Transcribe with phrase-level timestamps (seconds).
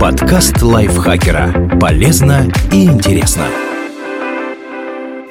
[0.00, 1.78] Подкаст лайфхакера.
[1.80, 3.46] Полезно и интересно.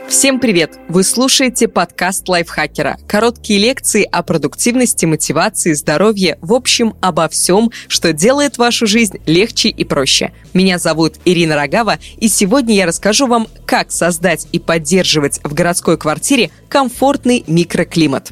[0.07, 0.79] Всем привет!
[0.87, 2.97] Вы слушаете подкаст лайфхакера.
[3.07, 9.69] Короткие лекции о продуктивности, мотивации, здоровье, в общем, обо всем, что делает вашу жизнь легче
[9.69, 10.31] и проще.
[10.53, 15.97] Меня зовут Ирина Рогава, и сегодня я расскажу вам, как создать и поддерживать в городской
[15.97, 18.31] квартире комфортный микроклимат.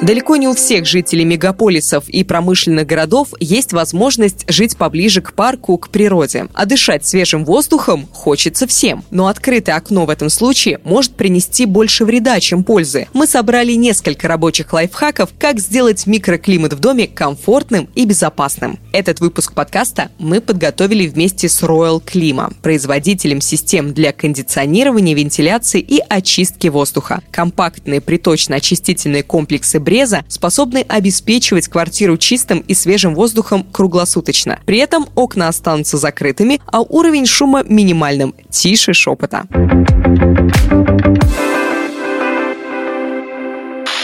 [0.00, 5.76] Далеко не у всех жителей мегаполисов и промышленных городов есть возможность жить поближе к парку,
[5.76, 6.46] к природе.
[6.54, 9.04] А дышать свежим воздухом хочется всем.
[9.10, 13.08] Но открытое окно в этом случае может принести больше вреда, чем пользы.
[13.12, 18.78] Мы собрали несколько рабочих лайфхаков, как сделать микроклимат в доме комфортным и безопасным.
[18.92, 26.00] Этот выпуск подкаста мы подготовили вместе с Royal Klima, производителем систем для кондиционирования, вентиляции и
[26.08, 27.20] очистки воздуха.
[27.32, 34.60] Компактные приточно-очистительные комплексы Бреза способны обеспечивать квартиру чистым и свежим воздухом круглосуточно.
[34.66, 39.46] При этом окна останутся закрытыми, а уровень шума минимальным, тише шепота.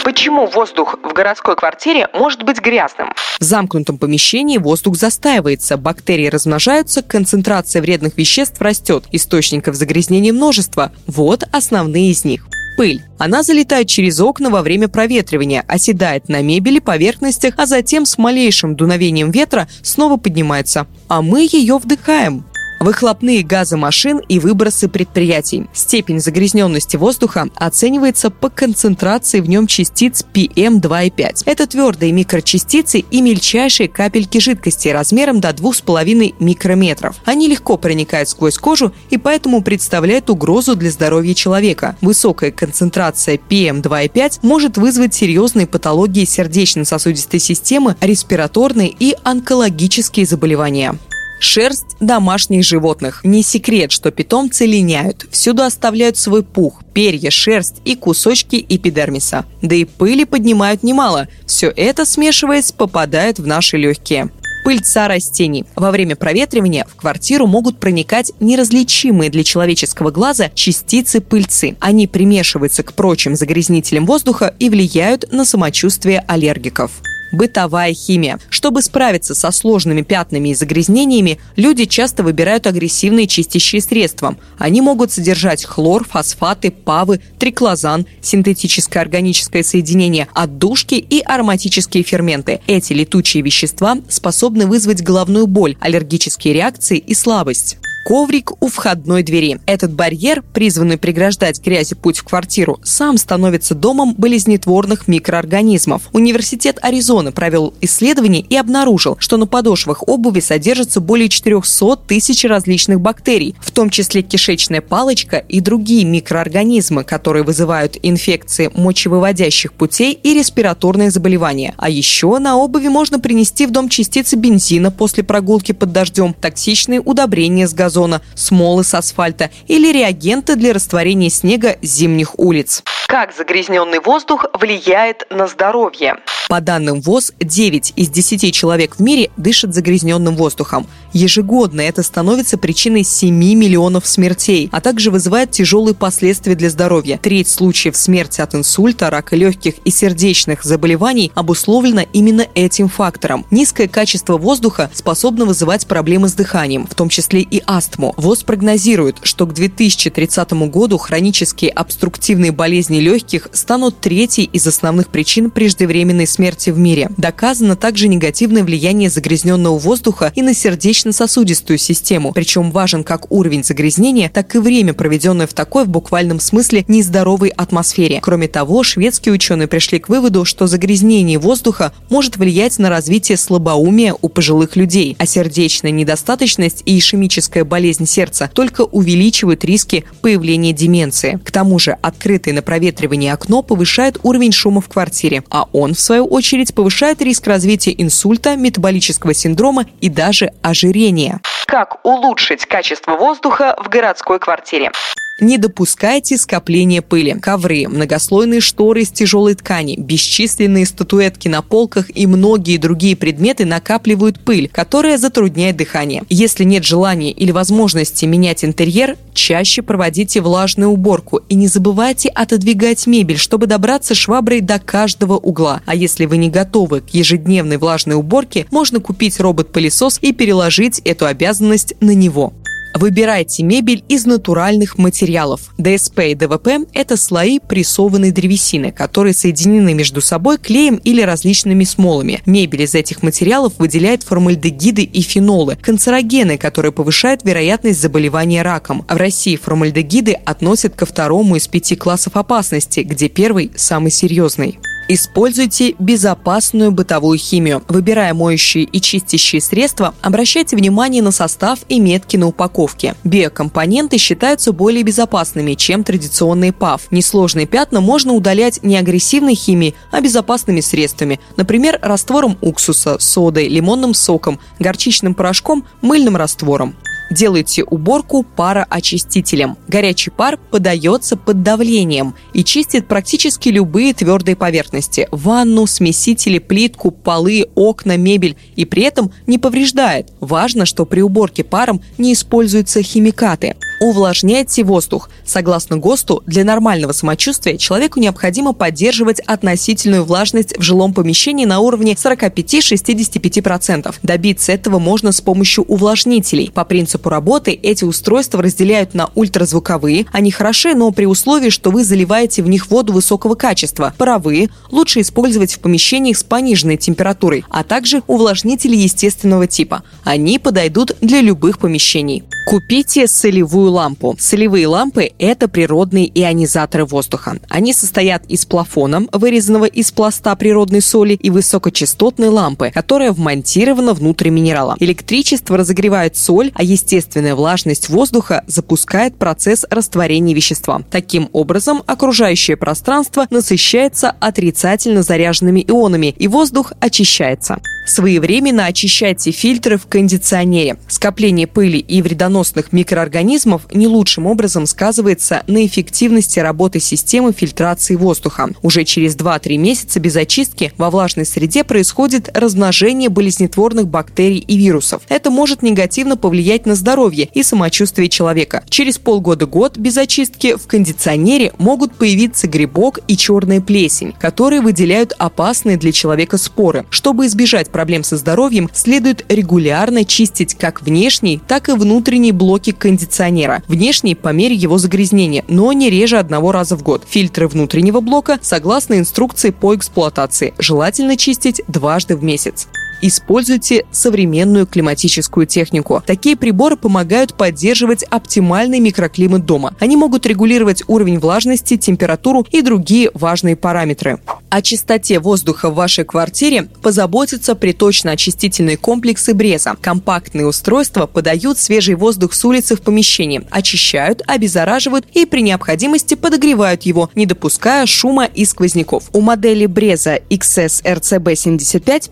[0.03, 3.13] Почему воздух в городской квартире может быть грязным?
[3.39, 10.91] В замкнутом помещении воздух застаивается, бактерии размножаются, концентрация вредных веществ растет, источников загрязнения множество.
[11.05, 12.47] Вот основные из них.
[12.77, 13.03] Пыль.
[13.17, 18.75] Она залетает через окна во время проветривания, оседает на мебели, поверхностях, а затем с малейшим
[18.75, 20.87] дуновением ветра снова поднимается.
[21.07, 22.45] А мы ее вдыхаем.
[22.85, 25.65] Выхлопные газы машин и выбросы предприятий.
[25.73, 31.45] Степень загрязненности воздуха оценивается по концентрации в нем частиц PM2,5.
[31.47, 37.15] Это твердые микрочастицы и мельчайшие капельки жидкости размером до 2,5 микрометров.
[37.25, 41.97] Они легко проникают сквозь кожу и поэтому представляют угрозу для здоровья человека.
[42.01, 50.99] Высокая концентрация PM2,5 может вызвать серьезные патологии сердечно-сосудистой системы, респираторные и онкологические заболевания.
[51.39, 53.21] Шерсть домашних животных.
[53.23, 55.25] Не секрет, что питомцы линяют.
[55.31, 59.45] Всюду оставляют свой пух, перья, шерсть и кусочки эпидермиса.
[59.61, 61.27] Да и пыли поднимают немало.
[61.45, 64.29] Все это, смешиваясь, попадает в наши легкие
[64.65, 65.63] пыльца растений.
[65.75, 71.77] Во время проветривания в квартиру могут проникать неразличимые для человеческого глаза частицы пыльцы.
[71.79, 76.91] Они примешиваются к прочим загрязнителям воздуха и влияют на самочувствие аллергиков
[77.35, 78.39] бытовая химия.
[78.49, 84.37] Чтобы справиться со сложными пятнами и загрязнениями, люди часто выбирают агрессивные чистящие средства.
[84.57, 92.61] Они могут содержать хлор, фосфаты, павы, триклозан, синтетическое органическое соединение, отдушки и ароматические ферменты.
[92.67, 99.59] Эти летучие вещества способны вызвать головную боль, аллергические реакции и слабость коврик у входной двери.
[99.65, 106.03] Этот барьер, призванный преграждать грязи путь в квартиру, сам становится домом болезнетворных микроорганизмов.
[106.13, 113.01] Университет Аризоны провел исследование и обнаружил, что на подошвах обуви содержится более 400 тысяч различных
[113.01, 120.35] бактерий, в том числе кишечная палочка и другие микроорганизмы, которые вызывают инфекции мочевыводящих путей и
[120.35, 121.73] респираторные заболевания.
[121.77, 127.01] А еще на обуви можно принести в дом частицы бензина после прогулки под дождем, токсичные
[127.01, 132.83] удобрения с газом газона, смолы с асфальта или реагенты для растворения снега зимних улиц.
[133.07, 136.17] Как загрязненный воздух влияет на здоровье?
[136.49, 140.85] По данным ВОЗ, 9 из 10 человек в мире дышат загрязненным воздухом.
[141.11, 147.19] Ежегодно это становится причиной 7 миллионов смертей, а также вызывает тяжелые последствия для здоровья.
[147.21, 153.45] Треть случаев смерти от инсульта, рака легких и сердечных заболеваний обусловлено именно этим фактором.
[153.49, 158.13] Низкое качество воздуха способно вызывать проблемы с дыханием, в том числе и астму.
[158.17, 165.51] ВОЗ прогнозирует, что к 2030 году хронические обструктивные болезни легких станут третьей из основных причин
[165.51, 167.09] преждевременной смерти в мире.
[167.17, 172.31] Доказано также негативное влияние загрязненного воздуха и на сердечно-сосудистую систему.
[172.33, 177.49] Причем важен как уровень загрязнения, так и время, проведенное в такой в буквальном смысле нездоровой
[177.49, 178.19] атмосфере.
[178.21, 184.15] Кроме того, шведские ученые пришли к выводу, что загрязнение воздуха может влиять на развитие слабоумия
[184.21, 187.74] у пожилых людей, а сердечная недостаточность и ишемическая болезнь
[188.05, 191.39] сердца только увеличивают риски появления деменции.
[191.43, 195.99] К тому же открытое на проветривание окно повышает уровень шума в квартире, а он, в
[195.99, 201.41] свою очередь, повышает риск развития инсульта, метаболического синдрома и даже ожирения.
[201.65, 204.91] Как улучшить качество воздуха в городской квартире?
[205.41, 207.33] Не допускайте скопления пыли.
[207.33, 214.39] Ковры, многослойные шторы из тяжелой ткани, бесчисленные статуэтки на полках и многие другие предметы накапливают
[214.39, 216.23] пыль, которая затрудняет дыхание.
[216.29, 223.05] Если нет желания или возможности менять интерьер, чаще проводите влажную уборку и не забывайте отодвигать
[223.05, 225.81] мебель, чтобы добраться шваброй до каждого угла.
[225.85, 231.25] А если вы не готовы к ежедневной влажной уборке, можно купить робот-пылесос и переложить эту
[231.25, 232.53] обязанность на него.
[232.95, 235.73] Выбирайте мебель из натуральных материалов.
[235.77, 242.41] ДСП и ДВП– это слои прессованной древесины, которые соединены между собой клеем или различными смолами.
[242.45, 249.05] Мебель из этих материалов выделяет формальдегиды и фенолы– канцерогены, которые повышают вероятность заболевания раком.
[249.09, 254.79] В России формальдегиды относят ко второму из пяти классов опасности, где первый– самый серьезный.
[255.07, 257.83] Используйте безопасную бытовую химию.
[257.87, 263.13] Выбирая моющие и чистящие средства, обращайте внимание на состав и метки на упаковке.
[263.23, 267.11] Биокомпоненты считаются более безопасными, чем традиционные ПАВ.
[267.11, 274.15] Несложные пятна можно удалять не агрессивной химией, а безопасными средствами, например, раствором уксуса, содой, лимонным
[274.15, 276.95] соком, горчичным порошком, мыльным раствором.
[277.31, 279.77] Делайте уборку пароочистителем.
[279.87, 287.67] Горячий пар подается под давлением и чистит практически любые твердые поверхности– ванну, смесители, плитку, полы,
[287.75, 290.31] окна, мебель и при этом не повреждает.
[290.39, 293.75] Важно, что при уборке паром не используются химикаты.
[293.99, 295.29] Увлажняйте воздух.
[295.45, 302.13] Согласно ГОСТу, для нормального самочувствия человеку необходимо поддерживать относительную влажность в жилом помещении на уровне
[302.13, 304.15] 45-65%.
[304.21, 306.71] Добиться этого можно с помощью увлажнителей.
[306.73, 310.25] По принципу работы эти устройства разделяют на ультразвуковые.
[310.33, 314.13] Они хороши, но при условии, что вы заливаете в них воду высокого качества.
[314.17, 320.03] Паровые лучше использовать в помещениях с пониженной температурой, а также увлажнители естественного типа.
[320.23, 322.43] Они подойдут для любых помещений.
[322.65, 324.35] Купите солевую лампу.
[324.39, 327.59] Солевые лампы– это природные ионизаторы воздуха.
[327.69, 334.49] Они состоят из плафона, вырезанного из пласта природной соли, и высокочастотной лампы, которая вмонтирована внутрь
[334.49, 334.95] минерала.
[334.99, 341.03] Электричество разогревает соль, а естественная влажность воздуха запускает процесс растворения вещества.
[341.11, 347.79] Таким образом, окружающее пространство насыщается отрицательно заряженными ионами, и воздух очищается.
[348.05, 350.97] Своевременно очищайте фильтры в кондиционере.
[351.07, 358.69] Скопление пыли и вредоносных микроорганизмов не лучшим образом сказывается на эффективности работы системы фильтрации воздуха.
[358.83, 365.23] Уже через 2-3 месяца без очистки во влажной среде происходит размножение болезнетворных бактерий и вирусов.
[365.27, 368.83] Это может негативно повлиять на здоровье и самочувствие человека.
[368.87, 375.97] Через полгода-год без очистки в кондиционере могут появиться грибок и черная плесень, которые выделяют опасные
[375.97, 377.05] для человека споры.
[377.09, 383.83] Чтобы избежать проблем со здоровьем, следует регулярно чистить как внешний, так и внутренние блоки кондиционера.
[383.87, 387.23] Внешний по мере его загрязнения, но не реже одного раза в год.
[387.25, 390.73] Фильтры внутреннего блока согласно инструкции по эксплуатации.
[390.77, 392.89] Желательно чистить дважды в месяц.
[393.21, 396.23] Используйте современную климатическую технику.
[396.25, 399.95] Такие приборы помогают поддерживать оптимальный микроклимат дома.
[399.99, 404.39] Они могут регулировать уровень влажности, температуру и другие важные параметры.
[404.69, 409.95] О чистоте воздуха в вашей квартире позаботятся приточно-очистительные комплексы Бреза.
[410.01, 417.03] Компактные устройства подают свежий воздух с улицы в помещение, очищают, обеззараживают и при необходимости подогревают
[417.03, 419.29] его, не допуская шума и сквозняков.
[419.33, 422.29] У модели Бреза XS RCB 75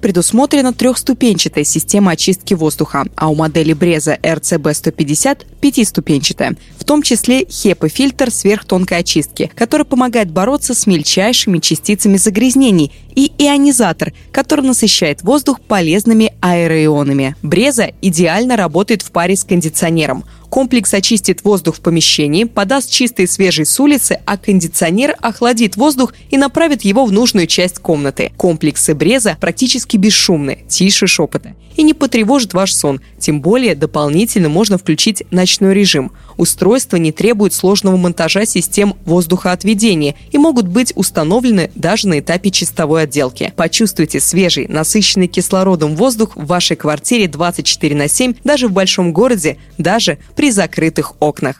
[0.74, 8.32] трехступенчатая система очистки воздуха, а у модели Бреза RCB 150 пятиступенчатая, в том числе HEPA-фильтр
[8.32, 16.34] сверхтонкой очистки, который помогает бороться с мельчайшими частицами загрязнений, и ионизатор, который насыщает воздух полезными
[16.42, 17.36] аэроионами.
[17.44, 20.26] Бреза идеально работает в паре с кондиционером.
[20.54, 26.14] Комплекс очистит воздух в помещении, подаст чистый и свежий с улицы, а кондиционер охладит воздух
[26.30, 28.32] и направит его в нужную часть комнаты.
[28.38, 33.02] Комплексы Бреза практически бесшумны, тише шепота и не потревожит ваш сон.
[33.20, 36.12] Тем более дополнительно можно включить ночной режим.
[36.38, 43.04] Устройства не требуют сложного монтажа систем воздухоотведения и могут быть установлены даже на этапе чистовой
[43.04, 43.54] отделки.
[43.56, 49.58] Почувствуйте свежий, насыщенный кислородом воздух в вашей квартире 24 на 7 даже в большом городе,
[49.78, 51.60] даже при закрытых окнах.